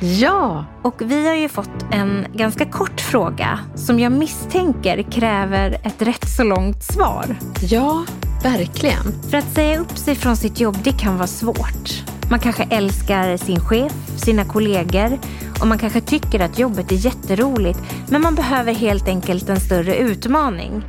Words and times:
Ja! 0.00 0.64
Och 0.82 1.02
vi 1.02 1.28
har 1.28 1.34
ju 1.34 1.48
fått 1.48 1.92
en 1.92 2.26
ganska 2.32 2.64
kort 2.64 3.00
fråga 3.00 3.58
som 3.74 4.00
jag 4.00 4.12
misstänker 4.12 5.02
kräver 5.02 5.70
ett 5.82 6.02
rätt 6.02 6.28
så 6.36 6.44
långt 6.44 6.82
svar. 6.82 7.36
Ja, 7.60 8.04
verkligen. 8.42 9.22
För 9.30 9.38
att 9.38 9.52
säga 9.54 9.78
upp 9.78 9.98
sig 9.98 10.14
från 10.14 10.36
sitt 10.36 10.60
jobb, 10.60 10.76
det 10.84 10.92
kan 10.92 11.16
vara 11.16 11.26
svårt. 11.26 12.04
Man 12.30 12.40
kanske 12.40 12.62
älskar 12.70 13.36
sin 13.36 13.60
chef, 13.60 13.92
sina 14.16 14.44
kollegor 14.44 15.18
och 15.60 15.66
man 15.66 15.78
kanske 15.78 16.00
tycker 16.00 16.40
att 16.40 16.58
jobbet 16.58 16.92
är 16.92 16.96
jätteroligt 16.96 17.78
men 18.08 18.22
man 18.22 18.34
behöver 18.34 18.74
helt 18.74 19.08
enkelt 19.08 19.48
en 19.48 19.60
större 19.60 19.96
utmaning. 19.96 20.82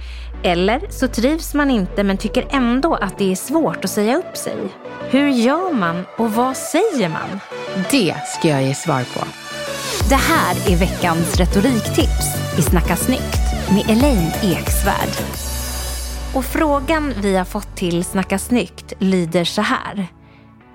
Eller 0.44 0.81
så 0.90 1.08
trivs 1.08 1.53
man 1.53 1.72
inte 1.72 2.03
men 2.03 2.17
tycker 2.17 2.47
ändå 2.50 2.95
att 2.95 3.17
det 3.17 3.31
är 3.31 3.36
svårt 3.36 3.84
att 3.84 3.90
säga 3.90 4.17
upp 4.17 4.38
sig. 4.38 4.58
Hur 5.09 5.28
gör 5.28 5.73
man 5.73 6.03
och 6.17 6.31
vad 6.31 6.58
säger 6.58 7.09
man? 7.09 7.40
Det 7.76 8.16
ska 8.26 8.48
jag 8.48 8.64
ge 8.64 8.76
svar 8.76 9.04
på. 9.14 9.23
Det 10.09 10.16
här 10.16 10.72
är 10.72 10.78
veckans 10.78 11.36
retoriktips 11.36 12.58
i 12.59 12.62
Snacka 12.62 12.95
snyggt 12.95 13.40
med 13.72 13.90
Elaine 13.90 14.31
Eksvärd. 14.44 15.09
Och 16.36 16.46
frågan 16.46 17.14
vi 17.22 17.36
har 17.36 17.46
fått 17.46 17.76
till 17.76 18.03
Snacka 18.03 18.40
snyggt 18.40 18.94
lyder 19.00 19.44
så 19.44 19.62
här. 19.62 20.08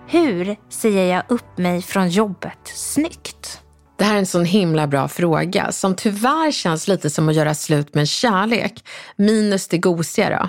Hur 0.08 0.56
säger 0.70 1.14
jag 1.14 1.22
upp 1.28 1.58
mig 1.58 1.82
från 1.82 2.08
jobbet 2.08 2.58
snyggt? 2.64 3.60
Det 3.98 4.04
här 4.04 4.14
är 4.14 4.18
en 4.18 4.26
sån 4.26 4.44
himla 4.44 4.86
bra 4.86 5.08
fråga 5.08 5.72
som 5.72 5.94
tyvärr 5.94 6.52
känns 6.52 6.88
lite 6.88 7.10
som 7.10 7.28
att 7.28 7.34
göra 7.34 7.54
slut 7.54 7.94
med 7.94 8.00
en 8.00 8.06
kärlek, 8.06 8.88
minus 9.16 9.68
det 9.68 9.78
gosiga 9.78 10.30
då. 10.30 10.48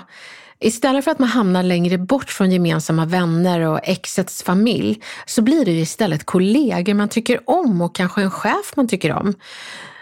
Istället 0.62 1.04
för 1.04 1.10
att 1.10 1.18
man 1.18 1.28
hamnar 1.28 1.62
längre 1.62 1.98
bort 1.98 2.30
från 2.30 2.52
gemensamma 2.52 3.06
vänner 3.06 3.60
och 3.60 3.80
exets 3.82 4.42
familj 4.42 5.02
så 5.26 5.42
blir 5.42 5.64
det 5.64 5.72
istället 5.72 6.24
kollegor 6.24 6.94
man 6.94 7.08
tycker 7.08 7.50
om 7.50 7.82
och 7.82 7.94
kanske 7.94 8.22
en 8.22 8.30
chef 8.30 8.76
man 8.76 8.88
tycker 8.88 9.12
om. 9.12 9.34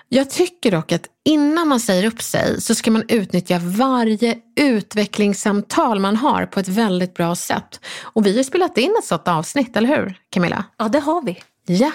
Jag 0.09 0.31
tycker 0.31 0.71
dock 0.71 0.93
att 0.93 1.07
innan 1.25 1.69
man 1.69 1.81
säger 1.81 2.07
upp 2.07 2.23
sig 2.23 2.61
så 2.61 2.75
ska 2.75 2.91
man 2.91 3.05
utnyttja 3.09 3.59
varje 3.59 4.39
utvecklingssamtal 4.61 6.01
man 6.01 6.17
har 6.17 6.47
på 6.47 6.61
ett 6.61 6.69
väldigt 6.69 7.15
bra 7.15 7.35
sätt. 7.35 7.81
Och 8.03 8.27
vi 8.27 8.37
har 8.37 8.43
spelat 8.43 8.79
in 8.79 8.95
ett 8.99 9.05
sådant 9.05 9.29
avsnitt, 9.29 9.77
eller 9.77 9.89
hur 9.89 10.19
Camilla? 10.31 10.65
Ja, 10.79 10.89
det 10.89 11.01
har 11.01 11.23
vi. 11.23 11.43
Ja, 11.67 11.93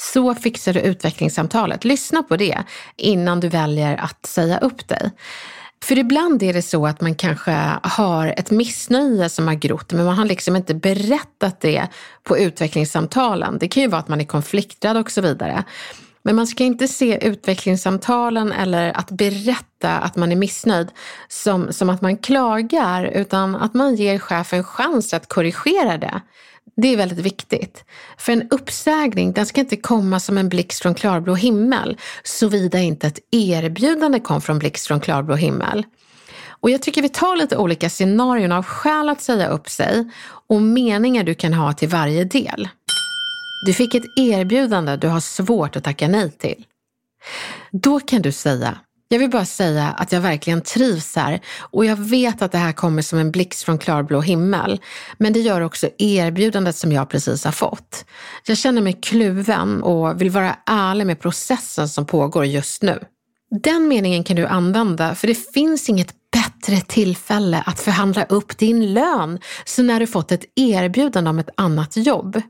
så 0.00 0.34
fixar 0.34 0.72
du 0.72 0.80
utvecklingssamtalet. 0.80 1.84
Lyssna 1.84 2.22
på 2.22 2.36
det 2.36 2.62
innan 2.96 3.40
du 3.40 3.48
väljer 3.48 3.96
att 3.96 4.26
säga 4.26 4.58
upp 4.58 4.88
dig. 4.88 5.10
För 5.82 5.98
ibland 5.98 6.42
är 6.42 6.52
det 6.52 6.62
så 6.62 6.86
att 6.86 7.00
man 7.00 7.14
kanske 7.14 7.52
har 7.82 8.34
ett 8.36 8.50
missnöje 8.50 9.28
som 9.28 9.46
har 9.46 9.54
grott, 9.54 9.92
men 9.92 10.04
man 10.04 10.18
har 10.18 10.24
liksom 10.24 10.56
inte 10.56 10.74
berättat 10.74 11.60
det 11.60 11.88
på 12.22 12.38
utvecklingssamtalen. 12.38 13.58
Det 13.58 13.68
kan 13.68 13.82
ju 13.82 13.88
vara 13.88 14.00
att 14.00 14.08
man 14.08 14.20
är 14.20 14.24
konflikträdd 14.24 14.96
och 14.96 15.10
så 15.10 15.20
vidare. 15.20 15.64
Men 16.22 16.36
man 16.36 16.46
ska 16.46 16.64
inte 16.64 16.88
se 16.88 17.26
utvecklingssamtalen 17.26 18.52
eller 18.52 18.96
att 18.98 19.10
berätta 19.10 19.90
att 19.90 20.16
man 20.16 20.32
är 20.32 20.36
missnöjd 20.36 20.88
som, 21.28 21.72
som 21.72 21.90
att 21.90 22.02
man 22.02 22.16
klagar, 22.16 23.04
utan 23.04 23.56
att 23.56 23.74
man 23.74 23.94
ger 23.94 24.18
chefen 24.18 24.64
chans 24.64 25.14
att 25.14 25.28
korrigera 25.28 25.98
det. 25.98 26.20
Det 26.76 26.88
är 26.88 26.96
väldigt 26.96 27.18
viktigt. 27.18 27.84
För 28.18 28.32
en 28.32 28.48
uppsägning 28.50 29.32
den 29.32 29.46
ska 29.46 29.60
inte 29.60 29.76
komma 29.76 30.20
som 30.20 30.38
en 30.38 30.48
blixt 30.48 30.82
från 30.82 30.94
klarblå 30.94 31.34
himmel, 31.34 31.98
såvida 32.22 32.78
inte 32.78 33.06
ett 33.06 33.18
erbjudande 33.30 34.20
kom 34.20 34.40
från 34.40 34.58
blixt 34.58 34.86
från 34.86 35.00
klarblå 35.00 35.34
himmel. 35.34 35.84
Och 36.48 36.70
jag 36.70 36.82
tycker 36.82 37.02
vi 37.02 37.08
tar 37.08 37.36
lite 37.36 37.56
olika 37.56 37.90
scenarion 37.90 38.52
av 38.52 38.64
skäl 38.64 39.08
att 39.08 39.20
säga 39.20 39.48
upp 39.48 39.68
sig 39.68 40.10
och 40.48 40.62
meningar 40.62 41.24
du 41.24 41.34
kan 41.34 41.54
ha 41.54 41.72
till 41.72 41.88
varje 41.88 42.24
del. 42.24 42.68
Du 43.66 43.72
fick 43.72 43.94
ett 43.94 44.04
erbjudande 44.16 44.96
du 44.96 45.08
har 45.08 45.20
svårt 45.20 45.76
att 45.76 45.84
tacka 45.84 46.08
nej 46.08 46.30
till. 46.30 46.64
Då 47.70 48.00
kan 48.00 48.22
du 48.22 48.32
säga 48.32 48.78
jag 49.12 49.18
vill 49.18 49.30
bara 49.30 49.44
säga 49.44 49.88
att 49.88 50.12
jag 50.12 50.20
verkligen 50.20 50.60
trivs 50.60 51.16
här 51.16 51.40
och 51.58 51.84
jag 51.84 51.96
vet 51.96 52.42
att 52.42 52.52
det 52.52 52.58
här 52.58 52.72
kommer 52.72 53.02
som 53.02 53.18
en 53.18 53.30
blixt 53.30 53.62
från 53.62 53.78
klarblå 53.78 54.20
himmel. 54.20 54.80
Men 55.18 55.32
det 55.32 55.40
gör 55.40 55.60
också 55.60 55.88
erbjudandet 55.98 56.76
som 56.76 56.92
jag 56.92 57.08
precis 57.08 57.44
har 57.44 57.52
fått. 57.52 58.04
Jag 58.46 58.58
känner 58.58 58.82
mig 58.82 58.98
kluven 59.02 59.82
och 59.82 60.20
vill 60.20 60.30
vara 60.30 60.56
ärlig 60.66 61.06
med 61.06 61.20
processen 61.20 61.88
som 61.88 62.06
pågår 62.06 62.44
just 62.44 62.82
nu. 62.82 62.98
Den 63.62 63.88
meningen 63.88 64.24
kan 64.24 64.36
du 64.36 64.46
använda 64.46 65.14
för 65.14 65.26
det 65.26 65.52
finns 65.54 65.88
inget 65.88 66.14
bättre 66.32 66.80
tillfälle 66.80 67.62
att 67.66 67.80
förhandla 67.80 68.24
upp 68.24 68.58
din 68.58 68.94
lön 68.94 69.38
så 69.64 69.82
när 69.82 70.00
du 70.00 70.06
fått 70.06 70.32
ett 70.32 70.44
erbjudande 70.56 71.30
om 71.30 71.38
ett 71.38 71.50
annat 71.56 71.96
jobb. 71.96 72.42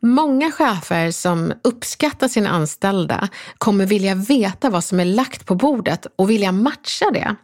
Många 0.00 0.52
chefer 0.52 1.10
som 1.10 1.52
uppskattar 1.64 2.28
sina 2.28 2.50
anställda 2.50 3.28
kommer 3.58 3.86
vilja 3.86 4.14
veta 4.14 4.70
vad 4.70 4.84
som 4.84 5.00
är 5.00 5.04
lagt 5.04 5.46
på 5.46 5.54
bordet 5.54 6.06
och 6.16 6.30
vilja 6.30 6.52
matcha 6.52 7.10
det. 7.12 7.36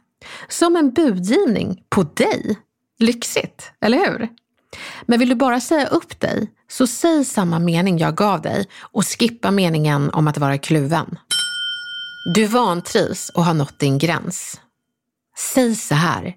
Som 0.49 0.77
en 0.77 0.93
budgivning 0.93 1.83
på 1.91 2.03
dig. 2.03 2.59
Lyxigt, 2.99 3.73
eller 3.81 3.99
hur? 3.99 4.29
Men 5.07 5.19
vill 5.19 5.29
du 5.29 5.35
bara 5.35 5.61
säga 5.61 5.87
upp 5.87 6.21
dig, 6.21 6.51
så 6.71 6.87
säg 6.87 7.25
samma 7.25 7.59
mening 7.59 7.99
jag 7.99 8.17
gav 8.17 8.43
dig 8.43 8.67
och 8.81 9.07
skippa 9.07 9.51
meningen 9.51 10.11
om 10.11 10.29
att 10.29 10.39
vara 10.39 10.59
kluven. 10.59 11.19
Du 12.35 12.47
vantrivs 12.47 13.31
och 13.35 13.45
har 13.45 13.55
nått 13.55 13.79
din 13.79 13.99
gräns. 13.99 14.61
Säg 15.37 15.77
så 15.77 15.95
här. 15.95 16.35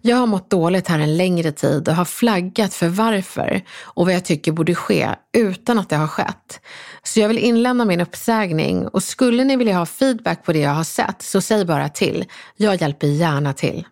Jag 0.00 0.16
har 0.16 0.26
mått 0.26 0.50
dåligt 0.50 0.88
här 0.88 0.98
en 0.98 1.16
längre 1.16 1.52
tid 1.52 1.88
och 1.88 1.94
har 1.94 2.04
flaggat 2.04 2.74
för 2.74 2.88
varför 2.88 3.62
och 3.82 4.06
vad 4.06 4.14
jag 4.14 4.24
tycker 4.24 4.52
borde 4.52 4.74
ske 4.74 5.08
utan 5.32 5.78
att 5.78 5.88
det 5.88 5.96
har 5.96 6.06
skett. 6.06 6.60
Så 7.02 7.20
jag 7.20 7.28
vill 7.28 7.38
inlämna 7.38 7.84
min 7.84 8.00
uppsägning 8.00 8.88
och 8.88 9.02
skulle 9.02 9.44
ni 9.44 9.56
vilja 9.56 9.78
ha 9.78 9.86
feedback 9.86 10.44
på 10.44 10.52
det 10.52 10.58
jag 10.58 10.70
har 10.70 10.84
sett 10.84 11.22
så 11.22 11.40
säg 11.40 11.64
bara 11.64 11.88
till. 11.88 12.24
Jag 12.56 12.80
hjälper 12.80 13.06
gärna 13.06 13.52
till. 13.52 13.86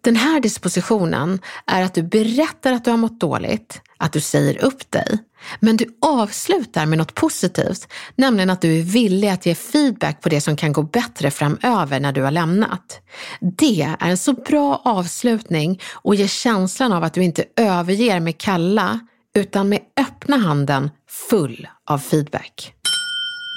Den 0.00 0.16
här 0.16 0.40
dispositionen 0.40 1.40
är 1.66 1.82
att 1.82 1.94
du 1.94 2.02
berättar 2.02 2.72
att 2.72 2.84
du 2.84 2.90
har 2.90 2.98
mått 2.98 3.20
dåligt, 3.20 3.80
att 3.96 4.12
du 4.12 4.20
säger 4.20 4.64
upp 4.64 4.90
dig, 4.90 5.18
men 5.60 5.76
du 5.76 5.98
avslutar 6.02 6.86
med 6.86 6.98
något 6.98 7.14
positivt, 7.14 7.88
nämligen 8.16 8.50
att 8.50 8.60
du 8.60 8.78
är 8.78 8.82
villig 8.82 9.28
att 9.28 9.46
ge 9.46 9.54
feedback 9.54 10.20
på 10.20 10.28
det 10.28 10.40
som 10.40 10.56
kan 10.56 10.72
gå 10.72 10.82
bättre 10.82 11.30
framöver 11.30 12.00
när 12.00 12.12
du 12.12 12.22
har 12.22 12.30
lämnat. 12.30 13.00
Det 13.40 13.82
är 14.00 14.08
en 14.08 14.18
så 14.18 14.32
bra 14.32 14.82
avslutning 14.84 15.80
och 15.92 16.14
ger 16.14 16.26
känslan 16.26 16.92
av 16.92 17.04
att 17.04 17.14
du 17.14 17.24
inte 17.24 17.44
överger 17.56 18.20
med 18.20 18.38
kalla, 18.38 19.00
utan 19.36 19.68
med 19.68 19.80
öppna 20.00 20.36
handen 20.36 20.90
full 21.30 21.68
av 21.90 21.98
feedback. 21.98 22.72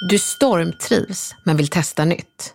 Du 0.10 0.20
stormtrivs 0.20 1.36
men 1.46 1.58
vill 1.58 1.68
testa 1.68 2.06
nytt. 2.06 2.54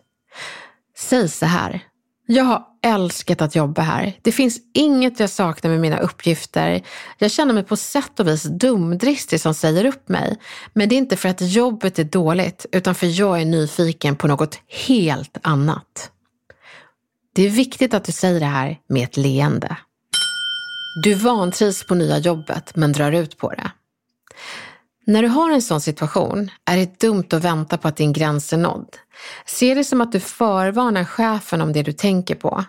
Säg 0.99 1.29
så 1.29 1.47
här. 1.47 1.83
Jag 2.27 2.45
har 2.45 2.63
älskat 2.83 3.43
att 3.43 3.55
jobba 3.55 3.83
här. 3.83 4.13
Det 4.23 4.33
finns 4.33 4.59
inget 4.75 5.21
jag 5.21 5.31
saknar 5.31 5.71
med 5.71 5.81
mina 5.81 5.99
uppgifter. 5.99 6.83
Jag 7.19 7.31
känner 7.31 7.55
mig 7.55 7.65
på 7.65 7.77
sätt 7.77 8.21
och 8.21 8.29
vis 8.29 8.43
dumdristig 8.43 9.41
som 9.41 9.55
säger 9.55 9.85
upp 9.85 10.09
mig. 10.09 10.37
Men 10.73 10.89
det 10.89 10.95
är 10.95 10.99
inte 10.99 11.17
för 11.17 11.29
att 11.29 11.41
jobbet 11.41 11.99
är 11.99 12.05
dåligt, 12.05 12.67
utan 12.73 12.95
för 12.95 13.21
jag 13.21 13.41
är 13.41 13.45
nyfiken 13.45 14.17
på 14.17 14.27
något 14.27 14.59
helt 14.87 15.39
annat. 15.43 16.11
Det 17.35 17.43
är 17.43 17.51
viktigt 17.51 17.95
att 17.95 18.05
du 18.05 18.13
säger 18.13 18.41
det 18.41 18.47
här 18.47 18.79
med 18.89 19.05
ett 19.05 19.17
leende. 19.17 19.77
Du 21.05 21.15
vantrivs 21.15 21.87
på 21.87 21.95
nya 21.95 22.19
jobbet 22.19 22.77
men 22.77 22.93
drar 22.93 23.13
ut 23.13 23.37
på 23.39 23.51
det. 23.51 23.71
När 25.09 25.23
du 25.23 25.29
har 25.29 25.51
en 25.51 25.63
sån 25.63 25.81
situation 25.81 26.51
är 26.65 26.77
det 26.77 27.01
dumt 27.01 27.27
att 27.31 27.45
vänta 27.45 27.79
på 27.79 27.89
att 27.89 27.97
din 27.97 28.13
gräns 28.13 28.53
är 28.53 28.57
nådd. 28.57 28.97
Se 29.47 29.75
det 29.75 29.85
som 29.85 30.01
att 30.01 30.13
du 30.13 30.21
förvarnar 30.21 31.05
chefen 31.05 31.61
om 31.61 31.73
det 31.73 31.83
du 31.83 31.93
tänker 31.93 32.35
på. 32.35 32.65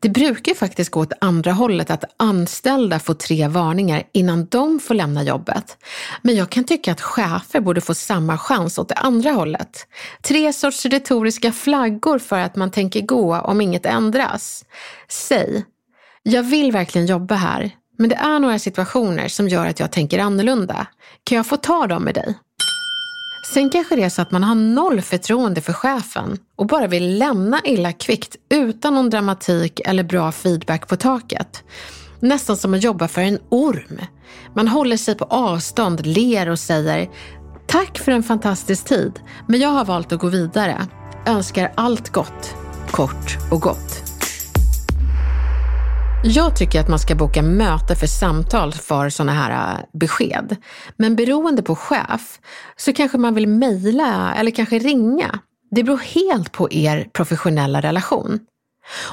Det 0.00 0.08
brukar 0.08 0.54
faktiskt 0.54 0.90
gå 0.90 1.00
åt 1.00 1.12
andra 1.20 1.52
hållet 1.52 1.90
att 1.90 2.04
anställda 2.16 2.98
får 2.98 3.14
tre 3.14 3.48
varningar 3.48 4.02
innan 4.12 4.46
de 4.46 4.80
får 4.80 4.94
lämna 4.94 5.22
jobbet. 5.22 5.78
Men 6.22 6.36
jag 6.36 6.50
kan 6.50 6.64
tycka 6.64 6.92
att 6.92 7.00
chefer 7.00 7.60
borde 7.60 7.80
få 7.80 7.94
samma 7.94 8.38
chans 8.38 8.78
åt 8.78 8.88
det 8.88 8.94
andra 8.94 9.30
hållet. 9.30 9.86
Tre 10.22 10.52
sorts 10.52 10.86
retoriska 10.86 11.52
flaggor 11.52 12.18
för 12.18 12.38
att 12.38 12.56
man 12.56 12.70
tänker 12.70 13.00
gå 13.00 13.36
om 13.36 13.60
inget 13.60 13.86
ändras. 13.86 14.64
Säg, 15.08 15.64
jag 16.22 16.42
vill 16.42 16.72
verkligen 16.72 17.06
jobba 17.06 17.34
här, 17.34 17.70
men 17.98 18.08
det 18.08 18.16
är 18.16 18.38
några 18.38 18.58
situationer 18.58 19.28
som 19.28 19.48
gör 19.48 19.66
att 19.66 19.80
jag 19.80 19.92
tänker 19.92 20.18
annorlunda. 20.18 20.86
Kan 21.24 21.36
jag 21.36 21.46
få 21.46 21.56
ta 21.56 21.86
dem 21.86 22.02
med 22.02 22.14
dig? 22.14 22.38
Sen 23.54 23.70
kanske 23.70 23.96
det 23.96 24.02
är 24.02 24.08
så 24.08 24.22
att 24.22 24.30
man 24.30 24.44
har 24.44 24.54
noll 24.54 25.00
förtroende 25.00 25.60
för 25.60 25.72
chefen 25.72 26.38
och 26.56 26.66
bara 26.66 26.86
vill 26.86 27.18
lämna 27.18 27.60
illa 27.64 27.92
kvickt 27.92 28.36
utan 28.48 28.94
någon 28.94 29.10
dramatik 29.10 29.80
eller 29.84 30.02
bra 30.02 30.32
feedback 30.32 30.88
på 30.88 30.96
taket. 30.96 31.64
Nästan 32.20 32.56
som 32.56 32.74
att 32.74 32.84
jobba 32.84 33.08
för 33.08 33.20
en 33.20 33.38
orm. 33.48 34.00
Man 34.54 34.68
håller 34.68 34.96
sig 34.96 35.14
på 35.14 35.24
avstånd, 35.24 36.06
ler 36.06 36.48
och 36.48 36.58
säger 36.58 37.08
Tack 37.66 37.98
för 37.98 38.12
en 38.12 38.22
fantastisk 38.22 38.84
tid, 38.84 39.20
men 39.46 39.60
jag 39.60 39.68
har 39.68 39.84
valt 39.84 40.12
att 40.12 40.20
gå 40.20 40.28
vidare. 40.28 40.86
Önskar 41.26 41.72
allt 41.74 42.08
gott, 42.08 42.54
kort 42.90 43.36
och 43.50 43.60
gott. 43.60 44.07
Jag 46.24 46.56
tycker 46.56 46.80
att 46.80 46.88
man 46.88 46.98
ska 46.98 47.14
boka 47.14 47.42
möte 47.42 47.96
för 47.96 48.06
samtal 48.06 48.72
för 48.72 49.10
sådana 49.10 49.32
här 49.32 49.74
äh, 49.74 49.80
besked. 49.92 50.56
Men 50.96 51.16
beroende 51.16 51.62
på 51.62 51.76
chef 51.76 52.38
så 52.76 52.92
kanske 52.92 53.18
man 53.18 53.34
vill 53.34 53.48
mejla 53.48 54.34
eller 54.34 54.50
kanske 54.50 54.78
ringa. 54.78 55.38
Det 55.70 55.82
beror 55.82 55.98
helt 55.98 56.52
på 56.52 56.72
er 56.72 57.08
professionella 57.12 57.80
relation. 57.80 58.40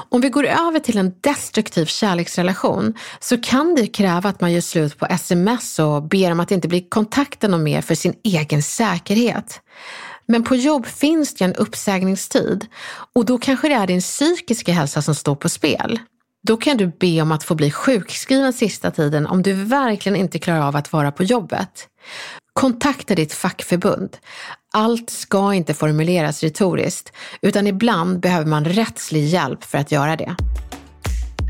Om 0.08 0.20
vi 0.20 0.28
går 0.28 0.46
över 0.46 0.78
till 0.78 0.98
en 0.98 1.12
destruktiv 1.20 1.86
kärleksrelation 1.86 2.94
så 3.20 3.38
kan 3.40 3.74
det 3.74 3.86
kräva 3.86 4.28
att 4.28 4.40
man 4.40 4.52
gör 4.52 4.60
slut 4.60 4.98
på 4.98 5.06
sms 5.06 5.78
och 5.78 6.02
ber 6.02 6.32
om 6.32 6.40
att 6.40 6.50
inte 6.50 6.68
bli 6.68 6.80
kontaktad 6.80 7.58
mer 7.58 7.82
för 7.82 7.94
sin 7.94 8.14
egen 8.24 8.62
säkerhet. 8.62 9.60
Men 10.28 10.44
på 10.44 10.56
jobb 10.56 10.86
finns 10.86 11.34
det 11.34 11.44
en 11.44 11.54
uppsägningstid 11.54 12.66
och 13.14 13.24
då 13.24 13.38
kanske 13.38 13.68
det 13.68 13.74
är 13.74 13.86
din 13.86 14.00
psykiska 14.00 14.72
hälsa 14.72 15.02
som 15.02 15.14
står 15.14 15.34
på 15.34 15.48
spel. 15.48 16.00
Då 16.46 16.56
kan 16.56 16.76
du 16.76 16.86
be 16.86 17.22
om 17.22 17.32
att 17.32 17.44
få 17.44 17.54
bli 17.54 17.70
sjukskriven 17.70 18.52
sista 18.52 18.90
tiden 18.90 19.26
om 19.26 19.42
du 19.42 19.52
verkligen 19.52 20.16
inte 20.16 20.38
klarar 20.38 20.60
av 20.60 20.76
att 20.76 20.92
vara 20.92 21.12
på 21.12 21.24
jobbet. 21.24 21.88
Kontakta 22.52 23.14
ditt 23.14 23.32
fackförbund. 23.32 24.16
Allt 24.74 25.10
ska 25.10 25.54
inte 25.54 25.74
formuleras 25.74 26.42
retoriskt, 26.42 27.12
utan 27.40 27.66
ibland 27.66 28.20
behöver 28.20 28.46
man 28.46 28.64
rättslig 28.64 29.24
hjälp 29.26 29.64
för 29.64 29.78
att 29.78 29.92
göra 29.92 30.16
det. 30.16 30.36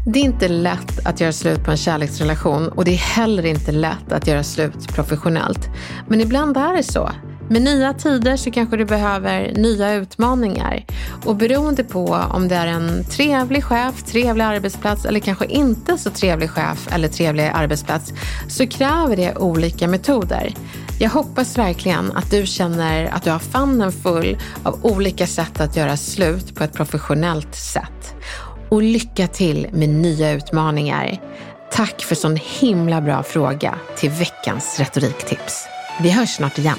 Det 0.07 0.19
är 0.19 0.25
inte 0.25 0.49
lätt 0.49 1.07
att 1.07 1.21
göra 1.21 1.33
slut 1.33 1.65
på 1.65 1.71
en 1.71 1.77
kärleksrelation 1.77 2.69
och 2.69 2.85
det 2.85 2.91
är 2.91 2.97
heller 2.97 3.47
inte 3.47 3.73
lätt 3.73 4.13
att 4.13 4.27
göra 4.27 4.43
slut 4.43 4.89
professionellt. 4.95 5.69
Men 6.09 6.21
ibland 6.21 6.57
är 6.57 6.77
det 6.77 6.83
så. 6.83 7.11
Med 7.49 7.63
nya 7.63 7.93
tider 7.93 8.37
så 8.37 8.51
kanske 8.51 8.77
du 8.77 8.85
behöver 8.85 9.53
nya 9.53 9.93
utmaningar. 9.93 10.85
Och 11.25 11.37
beroende 11.37 11.85
på 11.85 12.05
om 12.31 12.49
det 12.49 12.55
är 12.55 12.67
en 12.67 13.05
trevlig 13.05 13.65
chef, 13.65 14.03
trevlig 14.03 14.45
arbetsplats 14.45 15.05
eller 15.05 15.21
kanske 15.21 15.47
inte 15.47 15.99
så 15.99 16.11
trevlig 16.11 16.51
chef 16.51 16.89
eller 16.93 17.09
trevlig 17.09 17.51
arbetsplats 17.55 18.13
så 18.49 18.67
kräver 18.67 19.17
det 19.17 19.37
olika 19.37 19.89
metoder. 19.89 20.55
Jag 21.01 21.11
hoppas 21.11 21.59
verkligen 21.59 22.13
att 22.13 22.31
du 22.31 22.47
känner 22.47 23.05
att 23.05 23.23
du 23.23 23.31
har 23.31 23.39
famnen 23.39 23.93
full 23.93 24.39
av 24.63 24.81
olika 24.83 25.27
sätt 25.27 25.61
att 25.61 25.77
göra 25.77 25.97
slut 25.97 26.55
på 26.55 26.65
ett 26.65 26.73
professionellt 26.73 27.55
sätt. 27.55 28.15
Och 28.69 28.83
lycka 28.83 29.27
till 29.27 29.67
med 29.73 29.89
nya 29.89 30.33
utmaningar. 30.33 31.21
Tack 31.73 32.03
för 32.03 32.15
sån 32.15 32.37
himla 32.37 33.01
bra 33.01 33.23
fråga 33.23 33.75
till 33.97 34.11
veckans 34.11 34.79
retoriktips. 34.79 35.67
Vi 36.03 36.11
hörs 36.11 36.31
snart 36.37 36.59
igen. 36.59 36.79